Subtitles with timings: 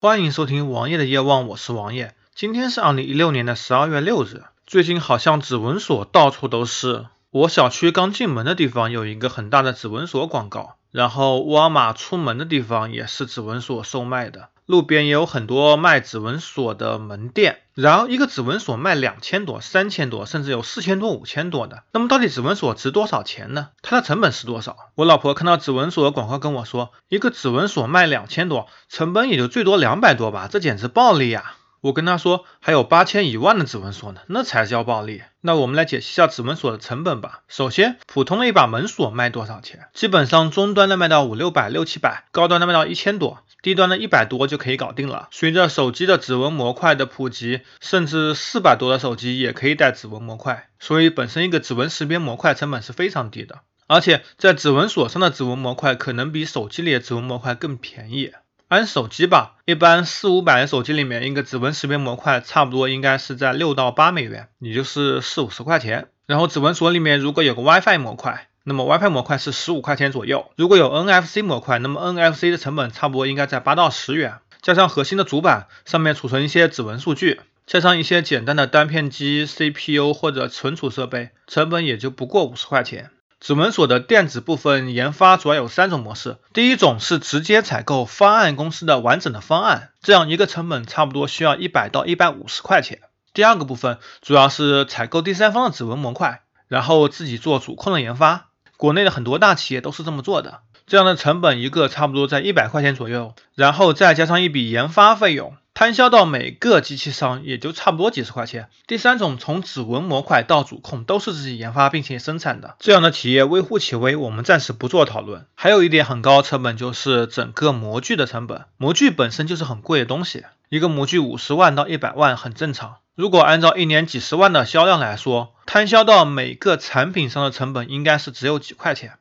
[0.00, 2.14] 欢迎收听王爷的夜望，我是王爷。
[2.32, 4.44] 今天是二零一六年的十二月六日。
[4.64, 7.06] 最近好像指纹锁到处都是。
[7.30, 14.50] 我小区刚进门的地方有一个很大的指纹锁广告，然后沃尔玛出门的地方也是指纹锁售卖的。
[14.68, 21.84] 路边也有很多卖指纹锁的门店，然后一个指纹锁卖两千多、三千多，甚至有四千多、五千多的。
[21.90, 23.70] 那么到底指纹锁值多少钱呢？
[23.80, 24.76] 它的成本是多少？
[24.94, 31.54] 我老婆看到指纹锁的广告跟我说，一个指纹锁卖两千多，成本也就最多两百多吧，这简直暴利呀！
[31.80, 35.22] 我跟他说还有八千一万的指纹锁呢，那才叫暴利。
[35.40, 37.42] 那我们来解析一下指纹锁的成本吧。
[37.46, 39.88] 首先，普通的一把门锁卖多少钱？
[39.94, 45.28] 基本上中端的卖到五六百、六七百，高端的卖到一千多，低端的一百多就可以搞定了。
[45.30, 53.60] 随着手机的指纹模块的普及，甚至四百多的手机也可以带指纹模块，所以本身一个指纹识别模块成本是非常低的。
[53.86, 58.32] 而且在指纹锁上的指纹模块可能比手机里的指纹模块更便宜。
[58.68, 66.08] 按手机吧，一般四五百的手机里面，一个指纹识别模块差不多应该是在六到八美元，也就是四五十块钱。
[66.26, 70.50] 然后指纹锁里面如果有个 WiFi 模块，那么 WiFi 模块是十五块钱左右。
[70.54, 74.34] 如果有 NFC 模块，那么 NFC 的成本差不多应该在八到十元。
[74.60, 83.10] 加上核心的主板上面储存一些指纹数据，加上一些简单的单片机、CPU 或者存储设备，成本也就不过五十块钱。
[83.40, 93.00] 指纹锁的电子部分研发主要有三种模式，第一种是直接采购方案公司的完整的方案，这样一个成本差不多需要一百到一百五十块钱。
[93.32, 98.47] 第二个部分主要是采购第三方的指纹模块，然后自己做主控的研发，
[98.78, 105.54] 国内的很多大企业都是这么做的，这样的成本一个差不多在一百块钱左右，然后再加上一笔研发费用。
[105.74, 108.68] 摊销到每个机器上也就差不多几十块钱。
[108.86, 115.46] 第三种，从指纹模块到主控都是自己研发并且生产的，这样的企业微乎其微，我们暂时不做讨论。
[115.56, 122.96] 还有一点很高成本就是整个模具的成本，模具本身就是很贵的东西，一个模具五十万到一百万很正常。
[123.18, 129.14] 如果按照一年几十万的销量来说，摊销到每个产品上的成本应该是只有几块钱。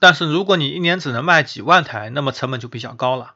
[0.00, 3.34] 但是如果你一年只能卖几万台，那么成本就比较高了。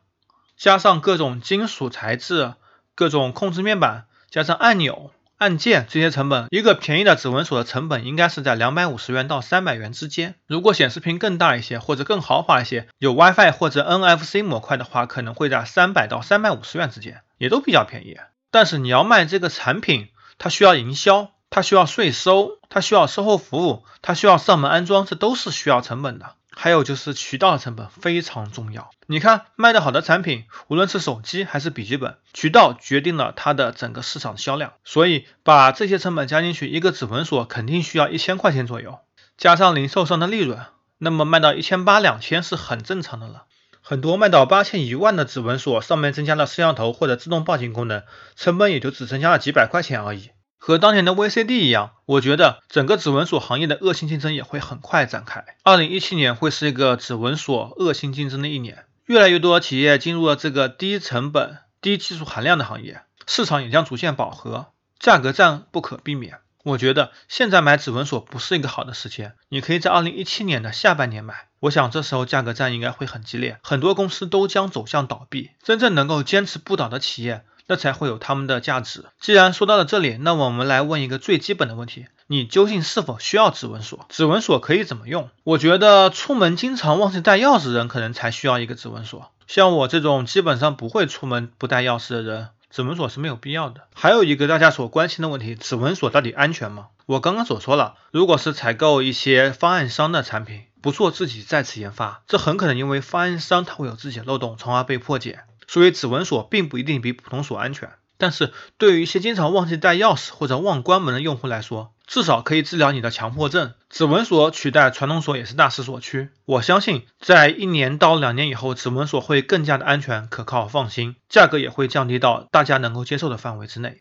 [0.56, 2.54] 加上各种金属材质、
[2.97, 10.34] 各种控制面板，加上按钮、按键这些成本，一个便宜的指纹锁的成本应该是在两百五十元到三百元之间。
[10.49, 18.19] 如果显示屏更大一些或者更豪华一些，有 WiFi 或者 NFC 模块的话，可能会在三百到三百五十元之间，也都比较便宜。
[18.52, 26.34] 但是你要卖这个产品，它需要营销，它需要税收，它需要售后服务，它需要上门安装，这都是需要成本的。
[26.54, 28.90] 还有就是渠道的成本非常重要。
[29.06, 34.74] 你看卖的好的产品，无论是手机还是笔记本，渠道决定了它的整个市场销量。
[34.84, 38.98] 所以把这些成本加进去，一个指纹锁肯定需要一千块钱左右，
[39.38, 40.60] 加上零售商的利润，
[40.98, 43.44] 那么卖到一千八两千是很正常的了。
[43.92, 48.04] 很多卖到八千一万的指纹锁，上面增加了摄像头或者自动报警功能，
[48.36, 50.30] 成本也就只增加了几百块钱而已。
[50.56, 55.44] 和当年的 VCD 一样，我觉得整个指纹锁行业的恶性竞争也会很快展开。
[55.62, 66.38] 二零一七年会是一个指纹锁恶性竞争的一年，越来越多企业进入了这个低成本、低技术含量的行业，市场也将逐渐饱和，价格战不可避免。
[66.62, 71.49] 我觉得现在买指纹锁不是一个好的时间，你可以在二零一七年的下半年买。
[71.61, 75.50] 我想这时候价格战应该会很激烈，很多公司都将走向倒闭。
[75.62, 77.45] 真正能够坚持不倒的企业。
[77.69, 79.05] 那才会有他们的价值。
[79.21, 84.05] 既然说到了这里，那我们来问一个最基本的问题：你究竟是否需要指纹锁？
[84.09, 85.31] 指纹锁可以怎么用？
[85.44, 89.31] 我觉得出门经常忘记带钥匙的人，可能才需要一个指纹锁。
[89.47, 93.83] 像我这种基本上不会出门不带钥匙的人，指纹锁是没有必要的。
[93.94, 96.87] 还有一个大家所关心的问题：指纹锁到底安全吗？
[97.05, 105.41] 我刚刚所说了，如果是采购一些方案商的产品，不做自己再次研发，这很可能因为方案商他会有自己的漏洞，从而被破解。
[105.69, 113.73] 所以指纹锁并不一定比普通锁安全，但是对于一些经常忘记带钥匙或者忘关门的用户来说，至少可以治疗你的强迫症。
[113.89, 116.28] 指纹锁取代传统锁也是大势所趋。
[116.45, 123.97] 我相信在一年到两年以后，指纹锁会更加的安全、可靠、放心，价格也会降低到大家能够接受的范围之内。